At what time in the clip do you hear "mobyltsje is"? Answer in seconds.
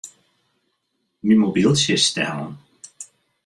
1.41-2.05